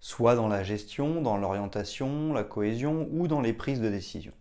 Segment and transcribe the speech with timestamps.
[0.00, 4.32] soit dans la gestion, dans l'orientation, la cohésion ou dans les prises de décision.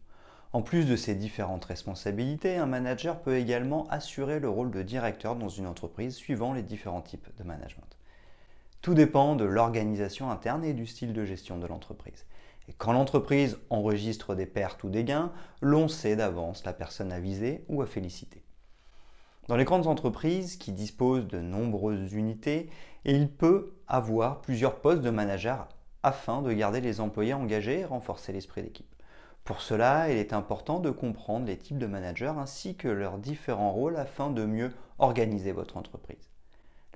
[0.53, 5.35] En plus de ces différentes responsabilités, un manager peut également assurer le rôle de directeur
[5.35, 7.97] dans une entreprise suivant les différents types de management.
[8.81, 12.25] Tout dépend de l'organisation interne et du style de gestion de l'entreprise.
[12.69, 17.19] Et quand l'entreprise enregistre des pertes ou des gains, l'on sait d'avance la personne à
[17.19, 18.43] viser ou à féliciter.
[19.47, 22.69] Dans les grandes entreprises qui disposent de nombreuses unités,
[23.05, 25.69] il peut avoir plusieurs postes de manager
[26.03, 28.93] afin de garder les employés engagés et renforcer l'esprit d'équipe.
[29.45, 33.71] Pour cela, il est important de comprendre les types de managers ainsi que leurs différents
[33.71, 36.29] rôles afin de mieux organiser votre entreprise.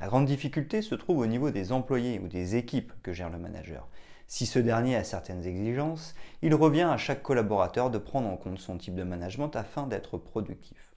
[0.01, 3.39] La grande difficulté se trouve au niveau des employés ou des équipes que gère le
[3.39, 3.87] manager.
[4.27, 8.59] Si ce dernier a certaines exigences, il revient à chaque collaborateur de prendre en compte
[8.59, 10.90] son type de management afin d'être productif.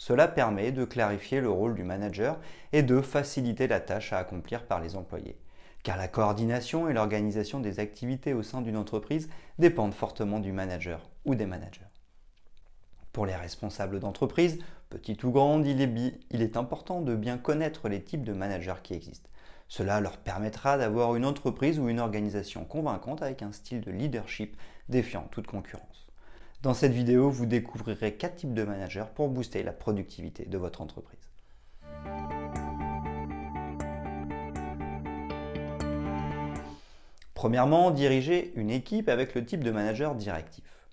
[0.00, 2.38] Cela permet de clarifier le rôle du manager
[2.72, 5.36] et de faciliter la tâche à accomplir par les employés.
[5.82, 9.28] Car la coordination et l'organisation des activités au sein d'une entreprise
[9.58, 11.84] dépendent fortement du manager ou des managers.
[13.12, 17.90] Pour les responsables d'entreprise, petites ou grandes, il est, il est important de bien connaître
[17.90, 19.28] les types de managers qui existent.
[19.68, 24.56] Cela leur permettra d'avoir une entreprise ou une organisation convaincante avec un style de leadership
[24.88, 26.09] défiant toute concurrence.
[26.62, 30.82] Dans cette vidéo, vous découvrirez 4 types de managers pour booster la productivité de votre
[30.82, 31.30] entreprise.
[37.32, 40.86] Premièrement, diriger une équipe avec le type de manager directif.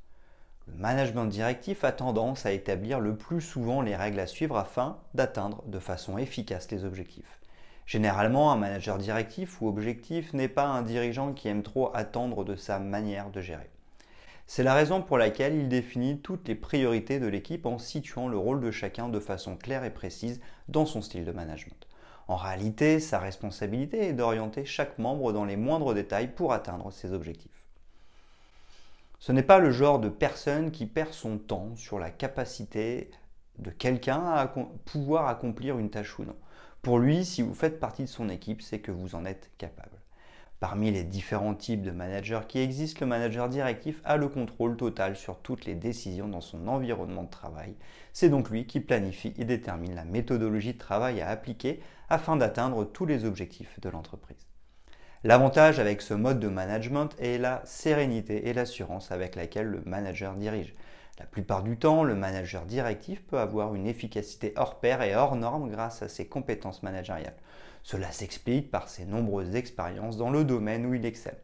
[0.67, 4.97] Le management directif a tendance à établir le plus souvent les règles à suivre afin
[5.16, 7.41] d'atteindre de façon efficace les objectifs.
[7.85, 12.55] Généralement, un manager directif ou objectif n'est pas un dirigeant qui aime trop attendre de
[12.55, 13.69] sa manière de gérer.
[14.50, 18.38] C'est la raison pour laquelle il définit toutes les priorités de l'équipe en situant le
[18.38, 21.85] rôle de chacun de façon claire et précise dans son style de management.
[22.30, 27.12] En réalité, sa responsabilité est d'orienter chaque membre dans les moindres détails pour atteindre ses
[27.12, 27.66] objectifs.
[29.19, 33.12] Ce n'est pas le genre de personne qui perd son temps sur la capacité
[33.59, 34.47] de quelqu'un à
[34.85, 36.35] pouvoir accomplir une tâche ou non.
[36.81, 40.00] Pour lui, si vous faites partie de son équipe, c'est que vous en êtes capable.
[40.59, 45.16] Parmi les différents types de managers qui existent, le manager directif a le contrôle total
[45.16, 47.75] sur toutes les décisions dans son environnement de travail.
[48.12, 51.79] C'est donc lui qui planifie et détermine la méthodologie de travail à appliquer
[52.09, 54.47] afin d'atteindre tous les objectifs de l'entreprise.
[55.23, 60.34] L'avantage avec ce mode de management est la sérénité et l'assurance avec laquelle le manager
[60.34, 60.73] dirige.
[61.19, 65.35] La plupart du temps, le manager directif peut avoir une efficacité hors pair et hors
[65.35, 67.38] norme grâce à ses compétences managériales.
[67.87, 71.37] Cela s'explique par ses nombreuses expériences dans le domaine où il excelle.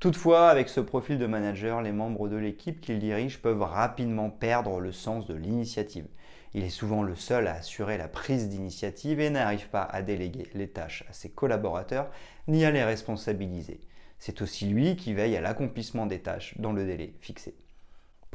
[0.00, 4.80] Toutefois, avec ce profil de manager, les membres de l'équipe qu'il dirige peuvent rapidement perdre
[4.80, 6.06] le sens de l'initiative.
[6.54, 10.48] Il est souvent le seul à assurer la prise d'initiative et n'arrive pas à déléguer
[10.54, 12.10] les tâches à ses collaborateurs
[12.48, 13.80] ni à les responsabiliser.
[14.18, 17.54] C'est aussi lui qui veille à l'accomplissement des tâches dans le délai fixé.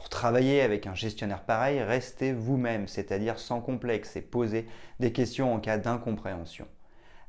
[0.02, 4.66] Pour travailler avec un gestionnaire pareil, restez vous-même, c'est-à-dire sans complexe et posez
[5.00, 6.68] des questions en cas d'incompréhension.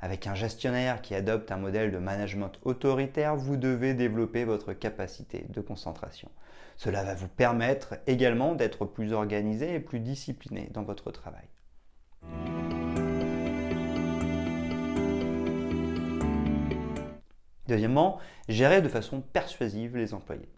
[0.01, 5.45] Avec un gestionnaire qui adopte un modèle de management autoritaire, vous devez développer votre capacité
[5.51, 6.31] de concentration.
[6.79, 11.45] Cela va vous permettre également d'être plus organisé et plus discipliné dans votre travail.
[17.69, 18.19] Deuxièmement,
[18.49, 20.49] gérer de façon persuasive les employés.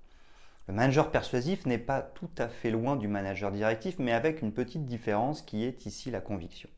[0.66, 4.52] Le manager persuasif n'est pas tout à fait loin du manager directif, mais avec une
[4.52, 6.70] petite différence qui est ici la conviction.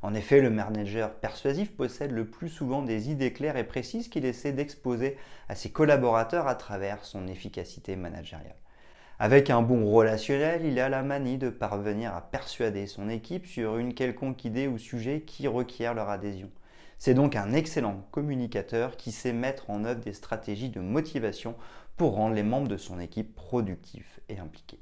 [0.00, 4.24] En effet, le manager persuasif possède le plus souvent des idées claires et précises qu'il
[4.24, 5.18] essaie d'exposer
[5.48, 8.56] à ses collaborateurs à travers son efficacité managériale.
[9.18, 13.78] Avec un bon relationnel, il a la manie de parvenir à persuader son équipe sur
[13.78, 16.50] une quelconque idée ou sujet qui requiert leur adhésion.
[16.98, 21.54] C'est donc un excellent communicateur qui sait mettre en œuvre des stratégies de motivation
[21.96, 24.80] pour rendre les membres de son équipe productifs et impliqués.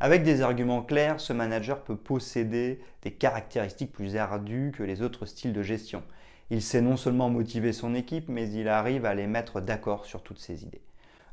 [0.00, 5.26] Avec des arguments clairs, ce manager peut posséder des caractéristiques plus ardues que les autres
[5.26, 6.04] styles de gestion.
[6.50, 10.22] Il sait non seulement motiver son équipe, mais il arrive à les mettre d'accord sur
[10.22, 10.82] toutes ses idées.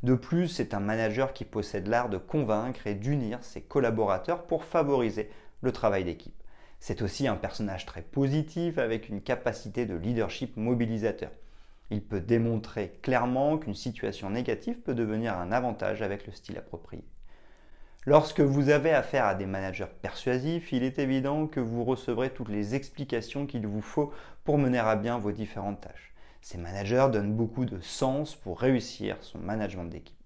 [0.01, 4.63] De plus, c'est un manager qui possède l'art de convaincre et d'unir ses collaborateurs pour
[4.63, 5.29] favoriser
[5.61, 6.35] le travail d'équipe.
[6.87, 11.31] C'est aussi un personnage très positif avec une capacité de leadership mobilisateur.
[11.89, 17.03] Il peut démontrer clairement qu'une situation négative peut devenir un avantage avec le style approprié.
[18.05, 22.49] Lorsque vous avez affaire à des managers persuasifs, il est évident que vous recevrez toutes
[22.49, 26.13] les explications qu'il vous faut pour mener à bien vos différentes tâches.
[26.43, 30.24] Ces managers donnent beaucoup de sens pour réussir son management d'équipe.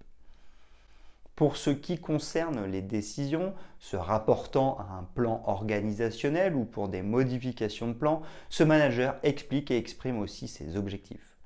[1.40, 7.00] Pour ce qui concerne les décisions se rapportant à un plan organisationnel ou pour des
[7.00, 8.20] modifications de plan,
[8.50, 11.38] ce manager explique et exprime aussi ses objectifs.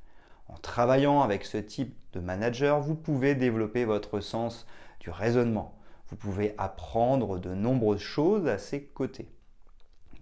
[0.48, 4.66] En travaillant avec ce type de manager, vous pouvez développer votre sens
[4.98, 5.78] du raisonnement.
[6.08, 9.28] Vous pouvez apprendre de nombreuses choses à ses côtés.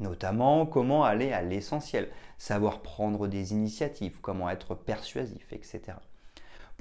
[0.00, 5.94] Notamment comment aller à l'essentiel, savoir prendre des initiatives, comment être persuasif, etc.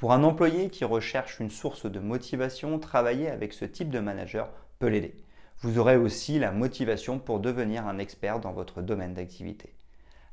[0.02, 4.50] Pour un employé qui recherche une source de motivation, travailler avec ce type de manager
[4.80, 5.16] peut l'aider.
[5.60, 9.76] Vous aurez aussi la motivation pour devenir un expert dans votre domaine d'activité.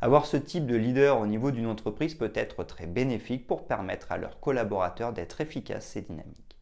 [0.00, 4.10] Avoir ce type de leader au niveau d'une entreprise peut être très bénéfique pour permettre
[4.10, 6.56] à leurs collaborateurs d'être efficaces et dynamiques.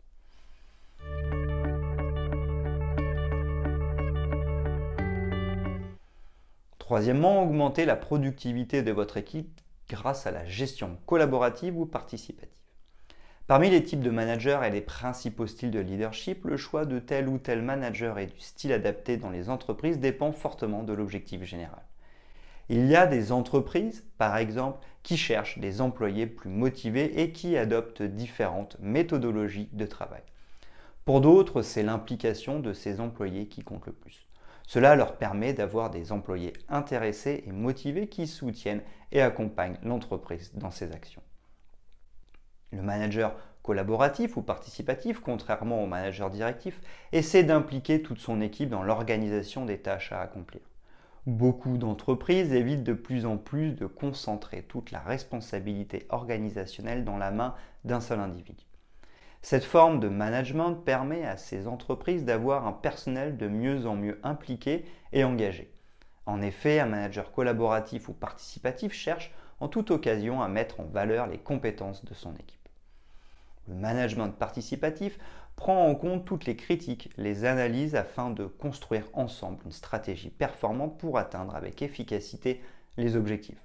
[6.81, 12.66] Troisièmement, augmenter la productivité de votre équipe grâce à la gestion collaborative ou participative.
[13.47, 17.29] Parmi les types de managers et les principaux styles de leadership, le choix de tel
[17.29, 21.83] ou tel manager et du style adapté dans les entreprises dépend fortement de l'objectif général.
[22.69, 27.57] Il y a des entreprises, par exemple, qui cherchent des employés plus motivés et qui
[27.57, 30.23] adoptent différentes méthodologies de travail.
[31.05, 34.27] Pour d'autres, c'est l'implication de ces employés qui compte le plus.
[34.67, 38.83] Cela leur permet d'avoir des employés intéressés et motivés qui soutiennent
[39.13, 41.23] et accompagnent l'entreprise dans ses actions.
[42.73, 46.81] Le manager collaboratif ou participatif, contrairement au manager directif,
[47.13, 50.63] essaie d'impliquer toute son équipe dans l'organisation des tâches à accomplir.
[51.27, 57.33] Beaucoup d'entreprises évitent de plus en plus de concentrer toute la responsabilité organisationnelle dans la
[57.33, 57.55] main
[57.85, 58.65] d'un seul individu.
[59.43, 64.21] Cette forme de management permet à ces entreprises d'avoir un personnel de mieux en mieux
[64.23, 65.73] impliqué et engagé.
[66.27, 71.27] En effet, un manager collaboratif ou participatif cherche en toute occasion à mettre en valeur
[71.27, 72.69] les compétences de son équipe.
[73.69, 75.19] Le management participatif
[75.57, 80.99] prend en compte toutes les critiques, les analyses afin de construire ensemble une stratégie performante
[80.99, 82.63] pour atteindre avec efficacité
[82.97, 83.61] les objectifs.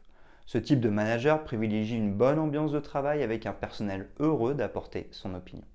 [0.45, 5.07] Ce type de manager privilégie une bonne ambiance de travail avec un personnel heureux d'apporter
[5.11, 5.65] son opinion.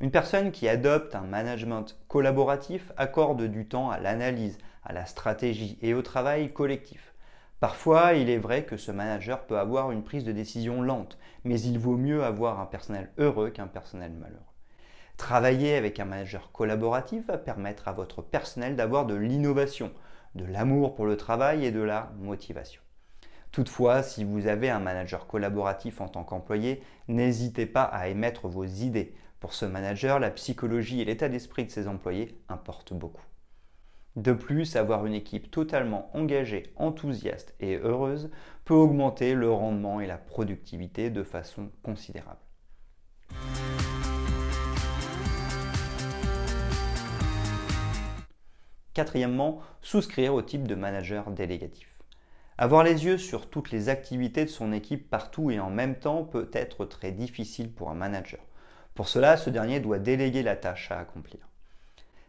[0.00, 5.78] Une personne qui adopte un management collaboratif accorde du temps à l'analyse, à la stratégie
[5.80, 7.11] et au travail collectif.
[7.62, 11.60] Parfois, il est vrai que ce manager peut avoir une prise de décision lente, mais
[11.60, 14.42] il vaut mieux avoir un personnel heureux qu'un personnel malheureux.
[15.16, 19.92] Travailler avec un manager collaboratif va permettre à votre personnel d'avoir de l'innovation,
[20.34, 22.82] de l'amour pour le travail et de la motivation.
[23.52, 28.64] Toutefois, si vous avez un manager collaboratif en tant qu'employé, n'hésitez pas à émettre vos
[28.64, 29.14] idées.
[29.38, 33.22] Pour ce manager, la psychologie et l'état d'esprit de ses employés importent beaucoup.
[34.16, 38.30] De plus, avoir une équipe totalement engagée, enthousiaste et heureuse
[38.66, 42.40] peut augmenter le rendement et la productivité de façon considérable.
[48.92, 51.88] Quatrièmement, souscrire au type de manager délégatif.
[52.58, 56.24] Avoir les yeux sur toutes les activités de son équipe partout et en même temps
[56.24, 58.40] peut être très difficile pour un manager.
[58.94, 61.48] Pour cela, ce dernier doit déléguer la tâche à accomplir.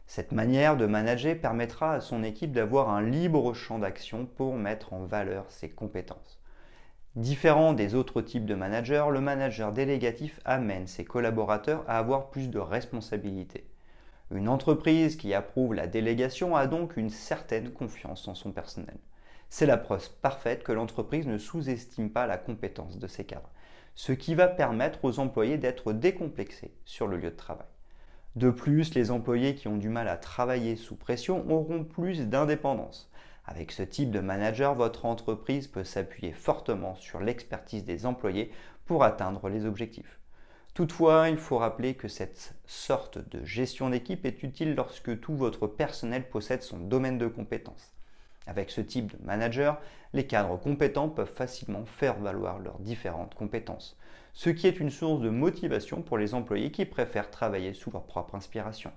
[0.05, 4.93] Cette manière de manager permettra à son équipe d'avoir un libre champ d'action pour mettre
[4.93, 6.39] en valeur ses compétences.
[7.15, 12.49] Différent des autres types de managers, le manager délégatif amène ses collaborateurs à avoir plus
[12.49, 13.69] de responsabilités.
[14.31, 18.97] Une entreprise qui approuve la délégation a donc une certaine confiance en son personnel.
[19.49, 23.51] C'est la preuve parfaite que l'entreprise ne sous-estime pas la compétence de ses cadres,
[23.93, 27.67] ce qui va permettre aux employés d'être décomplexés sur le lieu de travail.
[28.35, 33.11] De plus, les employés qui ont du mal à travailler sous pression auront plus d'indépendance.
[33.45, 38.51] Avec ce type de manager, votre entreprise peut s'appuyer fortement sur l'expertise des employés
[38.85, 40.19] pour atteindre les objectifs.
[40.73, 45.67] Toutefois, il faut rappeler que cette sorte de gestion d'équipe est utile lorsque tout votre
[45.67, 47.93] personnel possède son domaine de compétences.
[48.47, 49.79] Avec ce type de manager,
[50.13, 53.95] les cadres compétents peuvent facilement faire valoir leurs différentes compétences
[54.33, 58.03] ce qui est une source de motivation pour les employés qui préfèrent travailler sous leur
[58.03, 58.91] propre inspiration.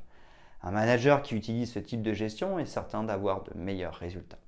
[0.63, 4.39] Un manager qui utilise ce type de gestion est certain d'avoir de meilleurs résultats.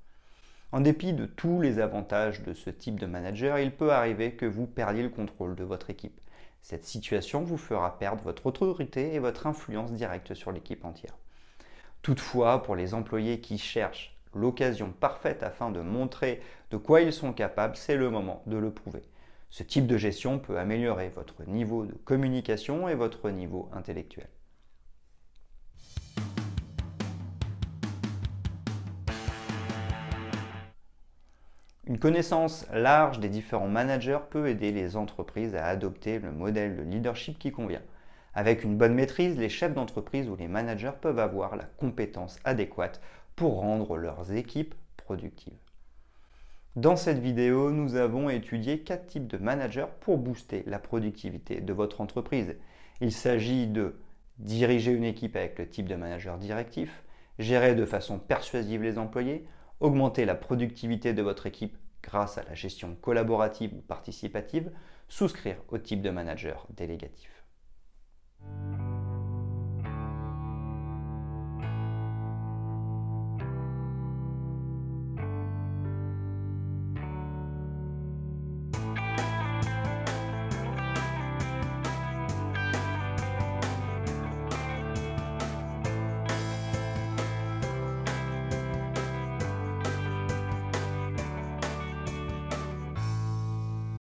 [0.72, 4.46] En dépit de tous les avantages de ce type de manager, il peut arriver que
[4.46, 6.20] vous perdiez le contrôle de votre équipe.
[6.62, 11.16] Cette situation vous fera perdre votre autorité et votre influence directe sur l'équipe entière.
[12.02, 16.40] Toutefois, pour les employés qui cherchent l'occasion parfaite afin de montrer
[16.70, 19.02] de quoi ils sont capables, c'est le moment de le prouver.
[19.50, 24.28] Ce type de gestion peut améliorer votre niveau de communication et votre niveau intellectuel.
[31.88, 36.82] Une connaissance large des différents managers peut aider les entreprises à adopter le modèle de
[36.82, 37.80] leadership qui convient.
[38.34, 43.00] Avec une bonne maîtrise, les chefs d'entreprise ou les managers peuvent avoir la compétence adéquate
[43.36, 45.67] pour rendre leurs équipes productives.
[46.78, 51.72] Dans cette vidéo, nous avons étudié quatre types de managers pour booster la productivité de
[51.72, 52.54] votre entreprise.
[53.00, 53.96] Il s'agit de
[54.38, 57.02] diriger une équipe avec le type de manager directif,
[57.40, 59.44] gérer de façon persuasive les employés,
[59.80, 64.70] augmenter la productivité de votre équipe grâce à la gestion collaborative ou participative,
[65.08, 67.44] souscrire au type de manager délégatif.